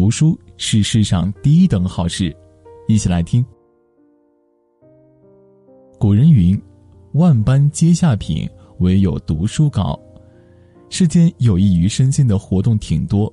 [0.00, 2.34] 读书是世上第一等好事。
[2.88, 3.44] 一起来听。
[5.98, 6.58] 古人云
[7.12, 10.00] ：“万般皆下品，唯有读书高。”
[10.88, 13.30] 世间有益于身心的活动挺多，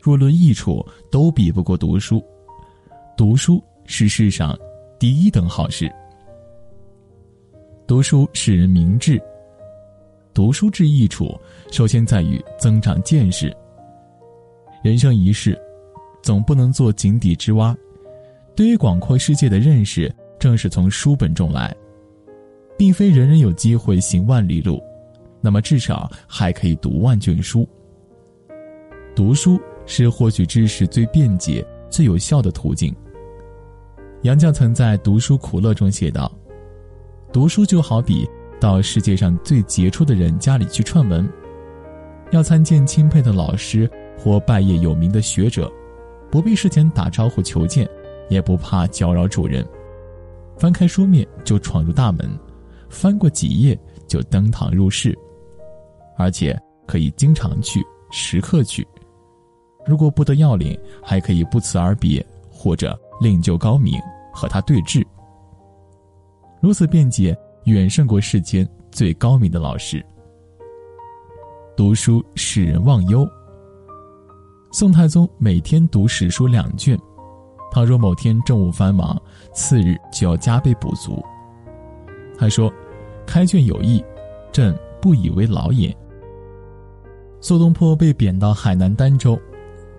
[0.00, 2.24] 若论益处，都比不过读书。
[3.14, 4.58] 读书是世上
[4.98, 5.86] 第一等好事。
[7.86, 9.20] 读书使人明智。
[10.32, 11.38] 读书之益处，
[11.70, 13.54] 首先在于增长见识。
[14.82, 15.60] 人生一世，
[16.26, 17.72] 总不能做井底之蛙。
[18.56, 21.72] 对于广阔世界的认识，正是从书本中来。
[22.76, 24.82] 并非人人有机会行万里路，
[25.40, 27.64] 那么至少还可以读万卷书。
[29.14, 32.92] 读书是获取知识最便捷、最有效的途径。
[34.22, 36.30] 杨绛曾在《读书苦乐》中写道
[37.32, 41.28] ：“读书就好比……”到世界上最杰出的人家里去串门，
[42.32, 43.88] 要参见钦佩的老师
[44.18, 45.70] 或拜谒有名的学者，
[46.30, 47.88] 不必事前打招呼求见，
[48.28, 49.66] 也不怕搅扰主人，
[50.58, 52.28] 翻开书面就闯入大门，
[52.88, 55.16] 翻过几页就登堂入室，
[56.16, 58.86] 而且可以经常去，时刻去。
[59.86, 64.00] 如果不得要领，还可以不辞而别，或者另就高明
[64.32, 65.04] 和他对峙。
[66.60, 67.36] 如此便捷。
[67.66, 70.00] 远胜过世间最高明的老师。
[71.76, 73.28] 读书使人忘忧。
[74.78, 76.98] 宋太宗每天读史书两卷，
[77.72, 79.18] 倘若某天政务繁忙，
[79.54, 81.24] 次日就要加倍补足。
[82.36, 82.70] 他说
[83.26, 84.04] ：“开卷有益，
[84.52, 85.96] 朕不以为劳也。”
[87.40, 89.40] 苏东坡被贬到海南儋州，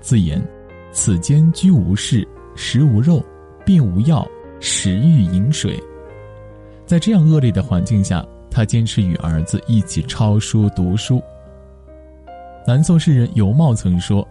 [0.00, 0.44] 自言
[0.90, 3.24] ：“此间居无事，食无肉，
[3.64, 4.26] 病无药，
[4.58, 5.80] 食欲饮水。”
[6.84, 11.22] 在这样恶劣的环境下，他坚持与儿子一起抄书读书。
[12.66, 14.26] 南宋诗人尤袤曾说：“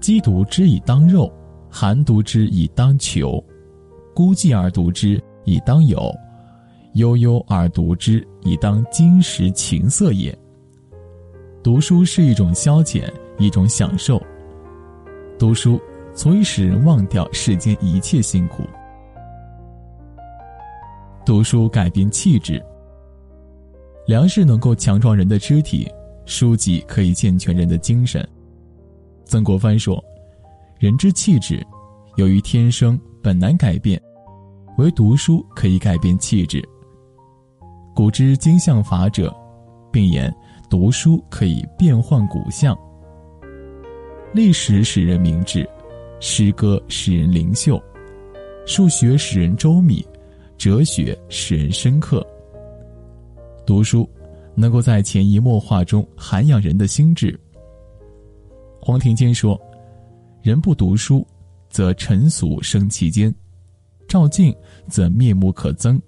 [0.00, 1.30] 饥读之以当肉，
[1.68, 3.44] 寒读之以当裘，
[4.14, 6.10] 孤寂而读之以当友，
[6.94, 10.36] 悠悠而读之以当金石琴瑟也。”
[11.62, 14.20] 读书是一种消遣，一种享受。
[15.38, 15.78] 读书
[16.14, 18.64] 足以使人忘掉世间一切辛苦。
[21.26, 22.62] 读书改变气质。
[24.06, 25.86] 粮食能够强壮人的肢体，
[26.24, 28.26] 书籍可以健全人的精神。
[29.30, 30.04] 曾国藩说
[30.80, 31.64] ：“人之气质，
[32.16, 34.02] 由于天生本难改变，
[34.76, 36.60] 唯读书可以改变气质。”
[37.94, 39.32] 古之今相法者，
[39.92, 40.34] 并言
[40.68, 42.76] 读书可以变换骨相。
[44.34, 45.64] 历史使人明智，
[46.18, 47.80] 诗歌使人灵秀，
[48.66, 50.04] 数学使人周密。
[50.58, 52.26] 哲学使人深刻。
[53.64, 54.10] 读书
[54.56, 57.38] 能够在潜移默化中涵养人的心智。
[58.80, 59.60] 黄庭坚说
[60.42, 61.26] ：“人不读书，
[61.68, 63.30] 则尘俗生其间；
[64.08, 64.54] 照镜
[64.88, 66.00] 则面目可憎；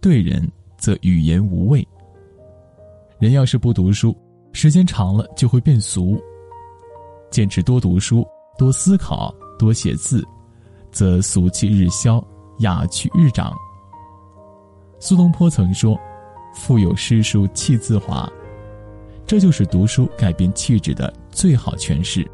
[0.00, 1.86] 对人则语言无味。
[3.18, 4.14] 人要是不读书，
[4.52, 6.20] 时间长了就会变俗。
[7.30, 8.24] 坚持多读书、
[8.58, 10.22] 多思考、多写字，
[10.92, 12.22] 则俗气日消，
[12.58, 13.52] 雅趣日长。”
[15.00, 15.98] 苏东坡曾说
[16.54, 18.30] ：“腹有诗书气自华。”
[19.26, 22.28] 这就是读书改变气质的最好诠释。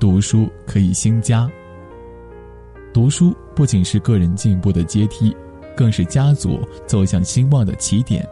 [0.00, 1.50] 读书可以兴家。
[2.94, 5.36] 读书不仅是个人进步的阶梯，
[5.76, 8.26] 更是家族走向兴旺的起点。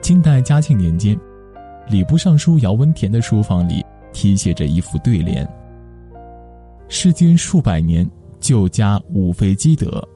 [0.00, 1.18] 清代嘉庆年间，
[1.88, 5.48] 礼部尚书姚文田的书房里题写着一副对联
[6.88, 8.08] ：“世间数百年，
[8.38, 10.06] 旧家无非积德。”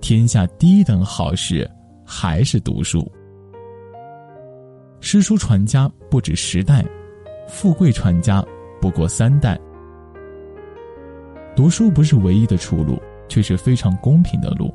[0.00, 1.68] 天下第一等好事，
[2.04, 3.10] 还是读书。
[5.04, 6.82] 诗书传家不止十代，
[7.46, 8.42] 富贵传家
[8.80, 9.60] 不过三代。
[11.54, 12.98] 读书不是唯一的出路，
[13.28, 14.74] 却是非常公平的路。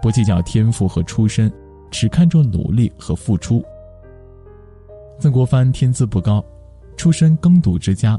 [0.00, 1.52] 不计较天赋和出身，
[1.90, 3.60] 只看重努力和付出。
[5.18, 6.42] 曾国藩天资不高，
[6.96, 8.16] 出身耕读之家，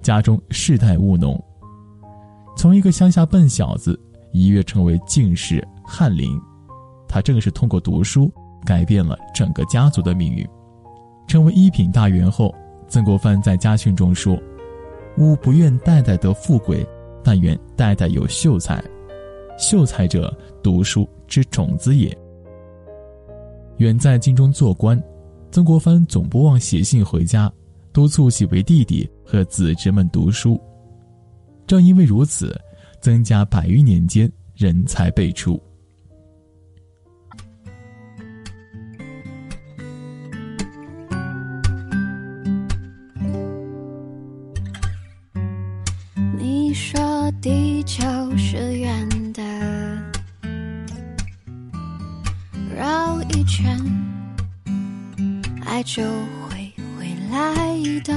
[0.00, 1.36] 家中世代务农，
[2.56, 4.00] 从一个乡下笨小子。
[4.32, 6.40] 一跃成为进士翰林，
[7.08, 8.32] 他正是通过读书
[8.64, 10.48] 改变了整个家族的命运。
[11.30, 12.52] 成为一品大员后，
[12.88, 14.36] 曾国藩在家训中说
[15.16, 16.84] ：“吾不愿代代得富贵，
[17.22, 18.82] 但愿代代有秀才。
[19.56, 22.12] 秀才者，读书之种子也。”
[23.78, 25.00] 远在京中做官，
[25.52, 27.48] 曾国藩总不忘写信回家，
[27.92, 30.60] 督促几位弟弟和子侄们读书。
[31.64, 32.60] 正因为如此。
[33.00, 35.58] 增加百余年间人才辈出。
[47.80, 49.42] 地球是圆的，
[52.76, 53.74] 绕一圈，
[55.64, 58.14] 爱就会回来的。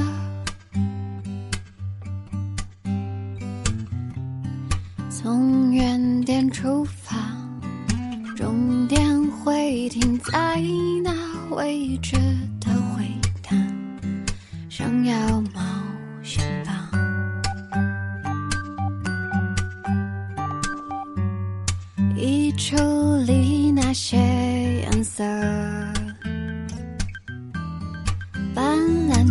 [5.10, 7.15] 从原点出发，
[8.36, 9.01] 终点
[9.31, 10.62] 会停在
[11.01, 11.13] 那
[11.56, 12.18] 位置
[12.60, 13.07] 的回
[13.42, 13.56] 答？
[14.69, 15.42] 想要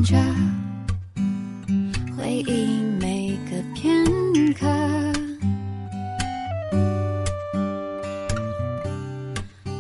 [0.03, 0.17] 着
[2.17, 4.05] 回忆每个片
[4.55, 4.67] 刻。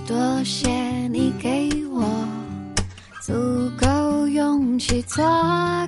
[0.06, 0.68] 多谢
[1.08, 2.04] 你给我
[3.20, 3.32] 足
[3.78, 5.24] 够勇气，做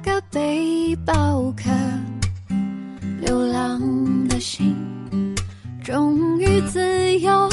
[0.02, 1.70] 个背包客，
[3.20, 3.80] 流浪
[4.28, 4.74] 的心。
[5.82, 7.48] 终于自由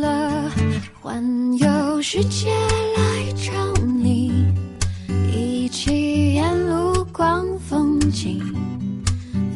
[0.00, 0.50] 了，
[1.00, 1.22] 环
[1.58, 2.48] 游世界
[2.96, 3.52] 来找
[8.14, 8.40] 情，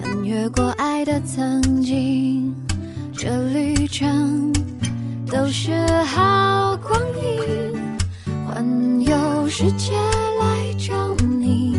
[0.03, 2.53] 翻越过爱的曾经，
[3.17, 4.53] 这旅程
[5.31, 7.73] 都是好光阴，
[8.47, 9.93] 环游世界
[10.41, 11.77] 来找你，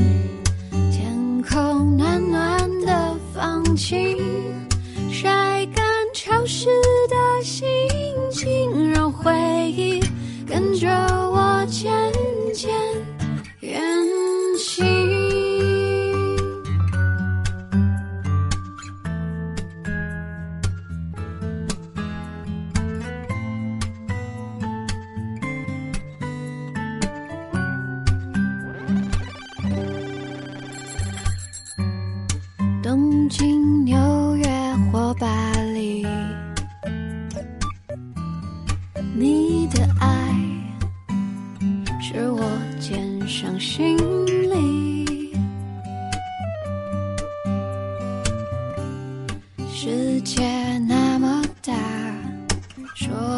[0.89, 4.17] 天空暖暖的放晴，
[5.11, 5.85] 晒干。
[6.11, 6.67] 潮湿
[7.07, 7.67] 的心
[8.29, 9.31] 情，让回
[9.71, 10.03] 忆
[10.45, 10.89] 跟着
[11.31, 11.91] 我渐
[12.53, 12.69] 渐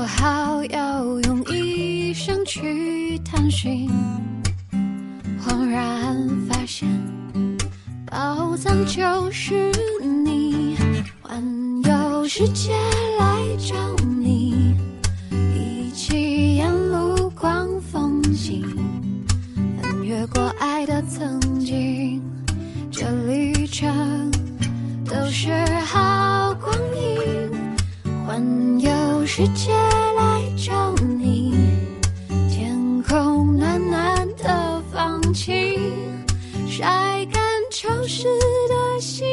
[0.02, 3.88] 说好要用一生去探寻，
[5.40, 6.18] 恍然
[6.50, 6.90] 发现
[8.08, 9.72] 宝藏就是
[10.02, 10.76] 你，
[11.22, 11.40] 环
[11.84, 12.72] 游世界
[13.20, 13.91] 来找
[29.44, 31.56] 世界来找你，
[32.52, 35.82] 天空暖暖的放晴，
[36.68, 37.42] 晒干
[37.72, 38.26] 潮湿
[38.70, 39.26] 的心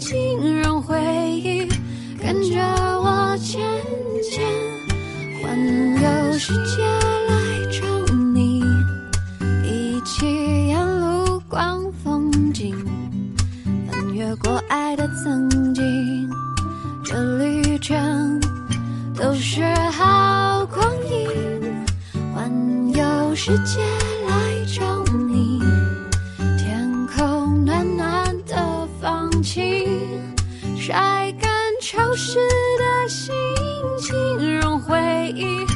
[0.00, 1.68] 情，让回忆
[2.18, 2.62] 跟着
[2.98, 3.60] 我渐
[4.22, 4.42] 渐。
[5.42, 6.82] 环游世界
[7.28, 7.34] 来
[7.70, 8.62] 找你，
[9.66, 12.74] 一起沿路逛风景，
[13.86, 15.46] 翻越过爱的曾
[23.52, 23.82] 世界
[24.26, 25.60] 来找你，
[26.56, 30.08] 天空暖暖的放晴，
[30.74, 32.38] 晒干潮湿
[32.78, 33.34] 的心
[33.98, 35.66] 情，让回忆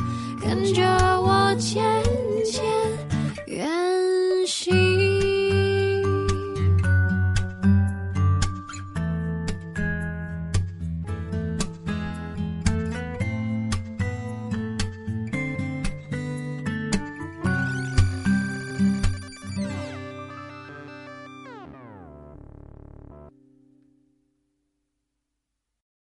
[0.40, 0.86] 跟着
[1.20, 2.25] 我前进。